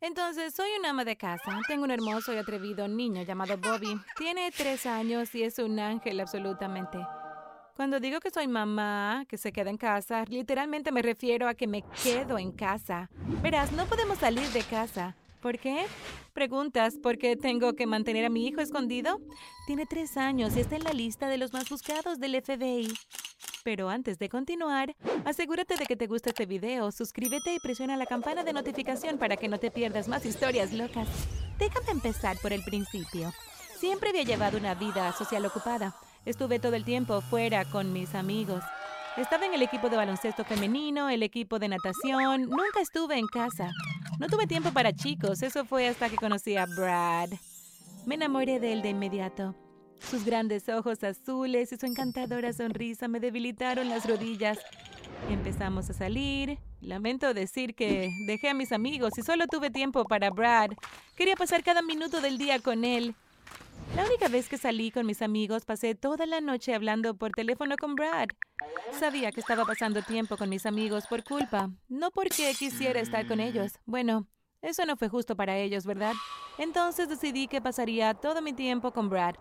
[0.00, 1.60] Entonces, soy una ama de casa.
[1.68, 4.00] Tengo un hermoso y atrevido niño llamado Bobby.
[4.16, 6.98] Tiene tres años y es un ángel absolutamente.
[7.76, 11.66] Cuando digo que soy mamá, que se queda en casa, literalmente me refiero a que
[11.66, 13.08] me quedo en casa.
[13.42, 15.16] Verás, no podemos salir de casa.
[15.40, 15.86] ¿Por qué?
[16.34, 19.18] Preguntas, ¿por qué tengo que mantener a mi hijo escondido?
[19.66, 22.92] Tiene tres años y está en la lista de los más buscados del FBI.
[23.62, 28.06] Pero antes de continuar, asegúrate de que te gusta este video, suscríbete y presiona la
[28.06, 31.08] campana de notificación para que no te pierdas más historias locas.
[31.58, 33.32] Déjame empezar por el principio.
[33.78, 35.94] Siempre había llevado una vida social ocupada.
[36.24, 38.62] Estuve todo el tiempo fuera con mis amigos.
[39.16, 42.42] Estaba en el equipo de baloncesto femenino, el equipo de natación.
[42.42, 43.70] Nunca estuve en casa.
[44.18, 45.42] No tuve tiempo para chicos.
[45.42, 47.30] Eso fue hasta que conocí a Brad.
[48.06, 49.54] Me enamoré de él de inmediato.
[50.08, 54.58] Sus grandes ojos azules y su encantadora sonrisa me debilitaron las rodillas.
[55.28, 56.58] Empezamos a salir.
[56.80, 60.70] Lamento decir que dejé a mis amigos y solo tuve tiempo para Brad.
[61.16, 63.14] Quería pasar cada minuto del día con él.
[63.94, 67.76] La única vez que salí con mis amigos pasé toda la noche hablando por teléfono
[67.76, 68.28] con Brad.
[68.98, 73.40] Sabía que estaba pasando tiempo con mis amigos por culpa, no porque quisiera estar con
[73.40, 73.72] ellos.
[73.86, 74.26] Bueno,
[74.62, 76.14] eso no fue justo para ellos, ¿verdad?
[76.58, 79.34] Entonces decidí que pasaría todo mi tiempo con Brad.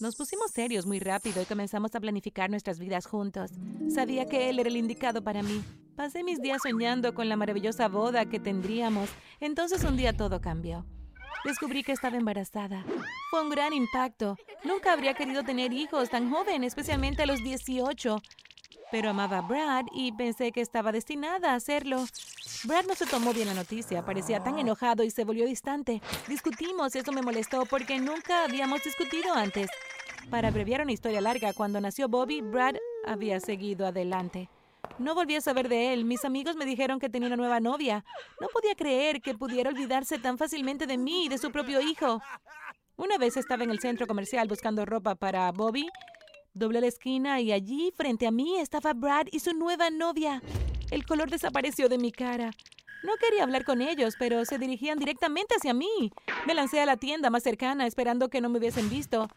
[0.00, 3.50] Nos pusimos serios muy rápido y comenzamos a planificar nuestras vidas juntos.
[3.94, 5.62] Sabía que él era el indicado para mí.
[5.94, 9.10] Pasé mis días soñando con la maravillosa boda que tendríamos.
[9.40, 10.86] Entonces un día todo cambió.
[11.44, 12.82] Descubrí que estaba embarazada.
[13.30, 14.38] Fue un gran impacto.
[14.64, 18.22] Nunca habría querido tener hijos tan joven, especialmente a los 18.
[18.90, 22.04] Pero amaba a Brad y pensé que estaba destinada a hacerlo.
[22.64, 26.02] Brad no se tomó bien la noticia, parecía tan enojado y se volvió distante.
[26.28, 29.70] Discutimos, eso me molestó porque nunca habíamos discutido antes.
[30.28, 34.48] Para abreviar una historia larga, cuando nació Bobby, Brad había seguido adelante.
[34.98, 36.04] No volví a saber de él.
[36.04, 38.04] Mis amigos me dijeron que tenía una nueva novia.
[38.40, 42.20] No podía creer que pudiera olvidarse tan fácilmente de mí y de su propio hijo.
[42.96, 45.88] Una vez estaba en el centro comercial buscando ropa para Bobby.
[46.52, 50.42] Doblé la esquina y allí, frente a mí, estaba Brad y su nueva novia.
[50.90, 52.50] El color desapareció de mi cara.
[53.04, 56.12] No quería hablar con ellos, pero se dirigían directamente hacia mí.
[56.46, 59.28] Me lancé a la tienda más cercana, esperando que no me hubiesen visto.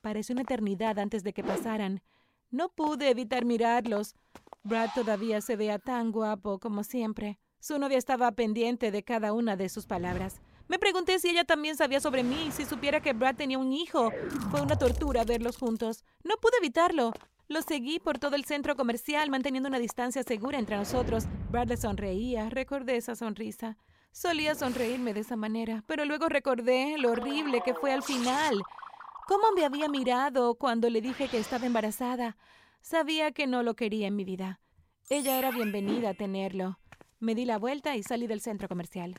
[0.00, 2.02] Pareció una eternidad antes de que pasaran.
[2.50, 4.16] No pude evitar mirarlos.
[4.62, 7.38] Brad todavía se veía tan guapo como siempre.
[7.60, 10.40] Su novia estaba pendiente de cada una de sus palabras.
[10.66, 14.10] Me pregunté si ella también sabía sobre mí, si supiera que Brad tenía un hijo.
[14.50, 16.04] Fue una tortura verlos juntos.
[16.22, 17.12] No pude evitarlo.
[17.48, 21.24] Lo seguí por todo el centro comercial, manteniendo una distancia segura entre nosotros.
[21.50, 22.48] Brad le sonreía.
[22.48, 23.76] Recordé esa sonrisa.
[24.10, 28.62] Solía sonreírme de esa manera, pero luego recordé lo horrible que fue al final.
[29.26, 32.36] Cómo me había mirado cuando le dije que estaba embarazada.
[32.80, 34.60] Sabía que no lo quería en mi vida.
[35.10, 36.78] Ella era bienvenida a tenerlo.
[37.20, 39.16] Me di la vuelta y salí del centro comercial.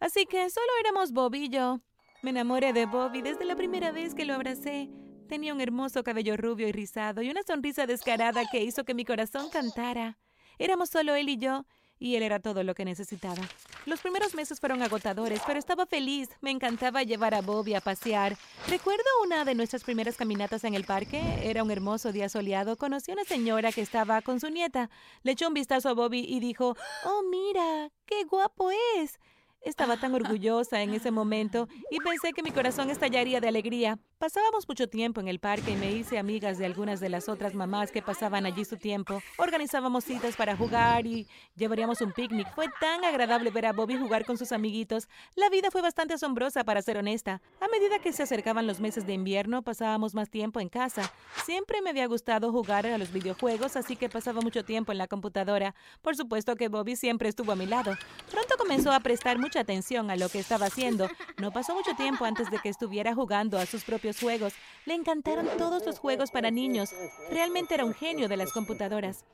[0.00, 1.80] Así que solo éramos Bob y yo.
[2.22, 4.90] Me enamoré de Bobby desde la primera vez que lo abracé.
[5.28, 9.04] Tenía un hermoso cabello rubio y rizado y una sonrisa descarada que hizo que mi
[9.04, 10.18] corazón cantara.
[10.58, 11.66] Éramos solo él y yo,
[11.98, 13.42] y él era todo lo que necesitaba.
[13.86, 16.28] Los primeros meses fueron agotadores, pero estaba feliz.
[16.40, 18.36] Me encantaba llevar a Bobby a pasear.
[18.68, 21.22] Recuerdo una de nuestras primeras caminatas en el parque.
[21.42, 22.76] Era un hermoso día soleado.
[22.76, 24.90] Conocí a una señora que estaba con su nieta.
[25.22, 29.18] Le echó un vistazo a Bobby y dijo, Oh, mira, qué guapo es.
[29.66, 33.98] Estaba tan orgullosa en ese momento y pensé que mi corazón estallaría de alegría.
[34.18, 37.54] Pasábamos mucho tiempo en el parque y me hice amigas de algunas de las otras
[37.54, 39.20] mamás que pasaban allí su tiempo.
[39.36, 42.48] Organizábamos citas para jugar y llevaríamos un picnic.
[42.54, 45.06] Fue tan agradable ver a Bobby jugar con sus amiguitos.
[45.34, 47.42] La vida fue bastante asombrosa, para ser honesta.
[47.60, 51.12] A medida que se acercaban los meses de invierno, pasábamos más tiempo en casa.
[51.44, 55.08] Siempre me había gustado jugar a los videojuegos, así que pasaba mucho tiempo en la
[55.08, 55.74] computadora.
[56.00, 57.92] Por supuesto que Bobby siempre estuvo a mi lado.
[58.30, 61.06] Pronto comenzó a prestar mucha atención a lo que estaba haciendo.
[61.36, 64.52] No pasó mucho tiempo antes de que estuviera jugando a sus propios juegos.
[64.84, 66.90] Le encantaron todos los juegos para niños.
[67.30, 69.24] Realmente era un genio de las computadoras.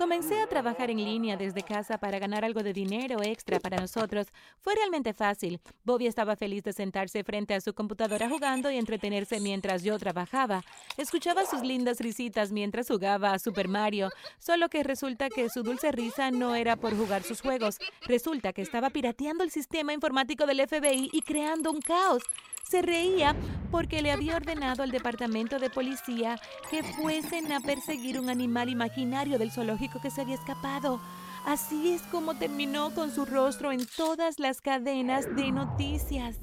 [0.00, 4.28] Comencé a trabajar en línea desde casa para ganar algo de dinero extra para nosotros.
[4.62, 5.60] Fue realmente fácil.
[5.84, 10.62] Bobby estaba feliz de sentarse frente a su computadora jugando y entretenerse mientras yo trabajaba.
[10.96, 14.08] Escuchaba sus lindas risitas mientras jugaba a Super Mario,
[14.38, 17.76] solo que resulta que su dulce risa no era por jugar sus juegos.
[18.06, 22.22] Resulta que estaba pirateando el sistema informático del FBI y creando un caos.
[22.62, 23.34] Se reía
[23.70, 26.38] porque le había ordenado al departamento de policía
[26.70, 31.00] que fuesen a perseguir un animal imaginario del zoológico que se había escapado.
[31.44, 36.36] Así es como terminó con su rostro en todas las cadenas de noticias.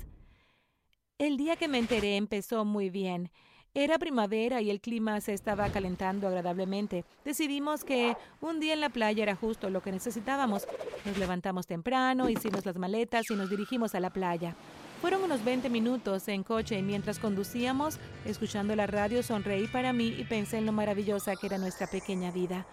[1.19, 3.31] El día que me enteré empezó muy bien.
[3.73, 7.05] Era primavera y el clima se estaba calentando agradablemente.
[7.23, 10.67] Decidimos que un día en la playa era justo lo que necesitábamos.
[11.05, 14.55] Nos levantamos temprano, hicimos las maletas y nos dirigimos a la playa.
[15.01, 20.07] Fueron unos 20 minutos en coche y mientras conducíamos, escuchando la radio, sonreí para mí
[20.17, 22.65] y pensé en lo maravillosa que era nuestra pequeña vida.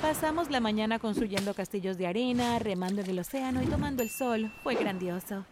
[0.00, 4.52] Pasamos la mañana construyendo castillos de arena, remando en el océano y tomando el sol.
[4.64, 5.46] Fue grandioso.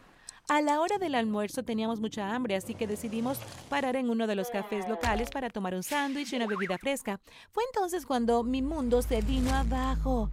[0.48, 4.34] A la hora del almuerzo teníamos mucha hambre, así que decidimos parar en uno de
[4.34, 7.20] los cafés locales para tomar un sándwich y una bebida fresca.
[7.52, 10.28] Fue entonces cuando mi mundo se vino abajo.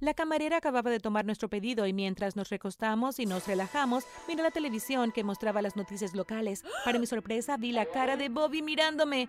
[0.00, 4.42] La camarera acababa de tomar nuestro pedido y mientras nos recostamos y nos relajamos, miré
[4.42, 6.64] la televisión que mostraba las noticias locales.
[6.84, 9.28] Para mi sorpresa, vi la cara de Bobby mirándome.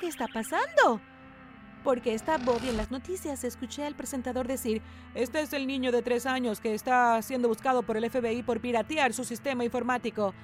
[0.00, 1.00] ¿Qué está pasando?
[1.84, 3.44] Porque está Bobby en las noticias.
[3.44, 4.82] Escuché al presentador decir,
[5.14, 8.60] este es el niño de tres años que está siendo buscado por el FBI por
[8.60, 10.34] piratear su sistema informático.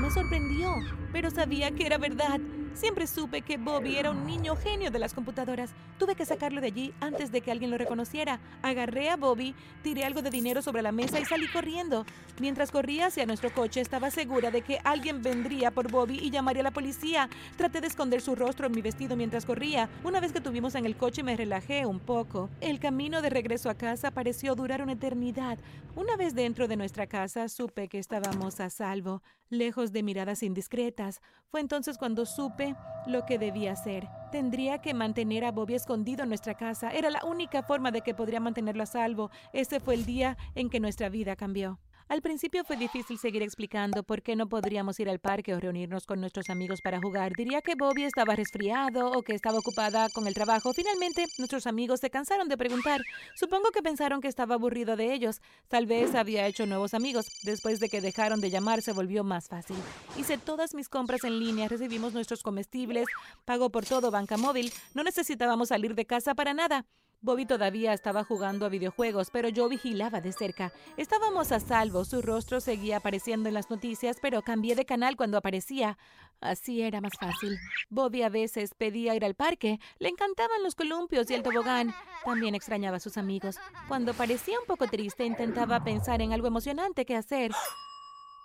[0.00, 0.74] Me sorprendió,
[1.12, 2.40] pero sabía que era verdad.
[2.78, 5.70] Siempre supe que Bobby era un niño genio de las computadoras.
[5.98, 8.38] Tuve que sacarlo de allí antes de que alguien lo reconociera.
[8.62, 9.52] Agarré a Bobby,
[9.82, 12.06] tiré algo de dinero sobre la mesa y salí corriendo.
[12.38, 16.60] Mientras corría hacia nuestro coche, estaba segura de que alguien vendría por Bobby y llamaría
[16.60, 17.28] a la policía.
[17.56, 19.88] Traté de esconder su rostro en mi vestido mientras corría.
[20.04, 22.48] Una vez que tuvimos en el coche me relajé un poco.
[22.60, 25.58] El camino de regreso a casa pareció durar una eternidad.
[25.96, 29.20] Una vez dentro de nuestra casa, supe que estábamos a salvo,
[29.50, 31.20] lejos de miradas indiscretas.
[31.50, 32.67] Fue entonces cuando supe
[33.06, 34.08] lo que debía hacer.
[34.30, 36.90] Tendría que mantener a Bobby escondido en nuestra casa.
[36.90, 39.30] Era la única forma de que podría mantenerlo a salvo.
[39.52, 41.78] Ese fue el día en que nuestra vida cambió.
[42.08, 46.06] Al principio fue difícil seguir explicando por qué no podríamos ir al parque o reunirnos
[46.06, 47.34] con nuestros amigos para jugar.
[47.36, 50.72] Diría que Bobby estaba resfriado o que estaba ocupada con el trabajo.
[50.72, 53.02] Finalmente, nuestros amigos se cansaron de preguntar.
[53.36, 55.42] Supongo que pensaron que estaba aburrido de ellos.
[55.68, 57.26] Tal vez había hecho nuevos amigos.
[57.42, 59.76] Después de que dejaron de llamar, se volvió más fácil.
[60.16, 63.06] Hice todas mis compras en línea, recibimos nuestros comestibles,
[63.44, 64.72] pago por todo banca móvil.
[64.94, 66.86] No necesitábamos salir de casa para nada.
[67.20, 70.72] Bobby todavía estaba jugando a videojuegos, pero yo vigilaba de cerca.
[70.96, 75.36] Estábamos a salvo, su rostro seguía apareciendo en las noticias, pero cambié de canal cuando
[75.36, 75.98] aparecía.
[76.40, 77.58] Así era más fácil.
[77.90, 81.92] Bobby a veces pedía ir al parque, le encantaban los columpios y el tobogán.
[82.24, 83.56] También extrañaba a sus amigos.
[83.88, 87.50] Cuando parecía un poco triste, intentaba pensar en algo emocionante que hacer.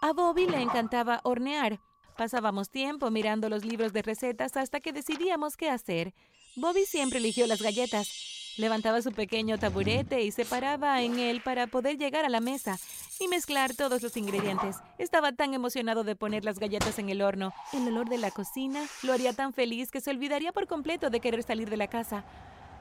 [0.01, 1.79] A Bobby le encantaba hornear.
[2.17, 6.15] Pasábamos tiempo mirando los libros de recetas hasta que decidíamos qué hacer.
[6.55, 8.42] Bobby siempre eligió las galletas.
[8.57, 12.77] Levantaba su pequeño taburete y se paraba en él para poder llegar a la mesa
[13.19, 14.75] y mezclar todos los ingredientes.
[14.99, 17.51] Estaba tan emocionado de poner las galletas en el horno.
[17.73, 21.19] El olor de la cocina lo haría tan feliz que se olvidaría por completo de
[21.19, 22.23] querer salir de la casa.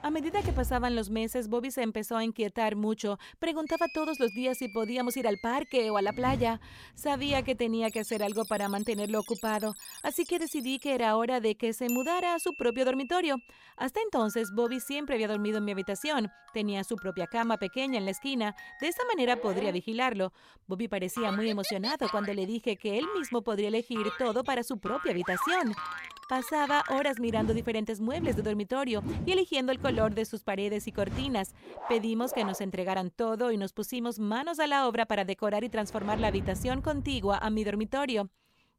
[0.04, 3.20] A medida que pasaban los meses, Bobby se empezó a inquietar mucho.
[3.38, 6.60] Preguntaba todos los días si podíamos ir al parque o a la playa.
[6.96, 11.38] Sabía que tenía que hacer algo para mantenerlo ocupado, así que decidí que era hora
[11.38, 13.36] de que se mudara a su propio dormitorio.
[13.76, 16.32] Hasta entonces, Bobby siempre había dormido en mi habitación.
[16.52, 18.56] Tenía su propia cama pequeña en la esquina.
[18.80, 20.32] De esa manera podría vigilarlo.
[20.66, 24.80] Bobby parecía muy emocionado cuando le dije que él mismo podría elegir todo para su
[24.80, 25.74] propia habitación.
[26.28, 30.92] Pasaba horas mirando diferentes muebles de dormitorio y eligiendo el color de sus paredes y
[30.92, 31.54] cortinas.
[31.86, 35.68] Pedimos que nos entregaran todo y nos pusimos manos a la obra para decorar y
[35.68, 38.30] transformar la habitación contigua a mi dormitorio.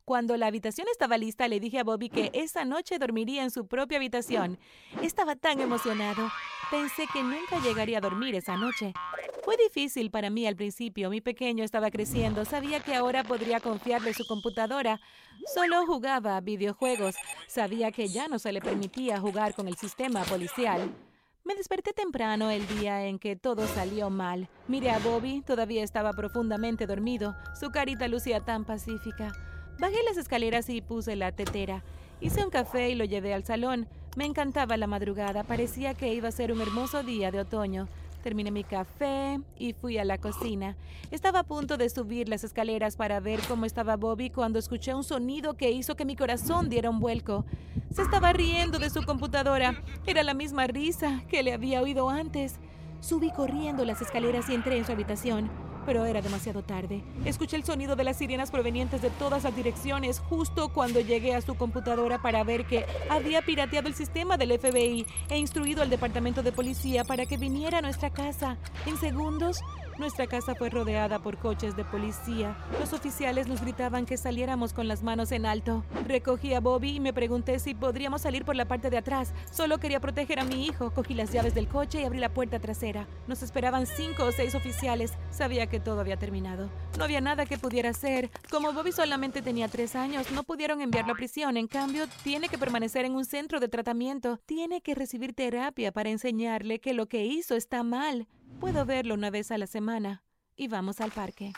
[0.06, 3.68] Cuando la habitación estaba lista, le dije a Bobby que esa noche dormiría en su
[3.68, 4.58] propia habitación.
[5.04, 6.30] Estaba tan emocionado.
[6.72, 8.94] Pensé que nunca llegaría a dormir esa noche.
[9.44, 11.10] Fue difícil para mí al principio.
[11.10, 12.46] Mi pequeño estaba creciendo.
[12.46, 15.02] Sabía que ahora podría confiarle su computadora.
[15.54, 17.16] Solo jugaba videojuegos.
[17.48, 20.90] Sabía que ya no se le permitía jugar con el sistema policial.
[21.44, 24.48] Me desperté temprano el día en que todo salió mal.
[24.70, 27.36] Miré a Bobby, todavía estaba profundamente dormido.
[27.60, 29.34] Su carita lucía tan pacífica.
[29.78, 31.84] Bajé las escaleras y puse la tetera.
[32.22, 33.90] Hice un café y lo llevé al salón.
[34.16, 37.90] Me encantaba la madrugada, parecía que iba a ser un hermoso día de otoño.
[38.24, 40.78] Terminé mi café y fui a la cocina.
[41.12, 45.04] Estaba a punto de subir las escaleras para ver cómo estaba Bobby cuando escuché un
[45.04, 47.44] sonido que hizo que mi corazón diera un vuelco.
[47.94, 49.84] Se estaba riendo de su computadora.
[50.08, 52.56] Era la misma risa que le había oído antes.
[53.02, 57.02] Subí corriendo las escaleras y entré en su habitación pero era demasiado tarde.
[57.26, 61.42] Escuché el sonido de las sirenas provenientes de todas las direcciones justo cuando llegué a
[61.42, 66.44] su computadora para ver que había pirateado el sistema del FBI e instruido al departamento
[66.44, 68.58] de policía para que viniera a nuestra casa.
[68.86, 69.60] En segundos,
[70.00, 72.58] Nuestra casa fue rodeada por coches de policía.
[72.80, 75.84] Los oficiales nos gritaban que saliéramos con las manos en alto.
[76.08, 79.34] Recogí a Bobby y me pregunté si podríamos salir por la parte de atrás.
[79.52, 80.92] Solo quería proteger a mi hijo.
[80.92, 83.08] Cogí las llaves del coche y abrí la puerta trasera.
[83.28, 85.14] Nos esperaban cinco o seis oficiales.
[85.30, 86.70] Sabía que todo había terminado.
[86.98, 88.32] No había nada que pudiera hacer.
[88.50, 91.56] Como Bobby solamente tenía tres años, no pudieron enviarlo a prisión.
[91.56, 94.40] En cambio, tiene que permanecer en un centro de tratamiento.
[94.46, 98.28] Tiene que recibir terapia para enseñarle que lo que hizo está mal.
[98.60, 100.24] Puedo verlo una vez a la semana
[100.56, 101.54] y vamos al parque.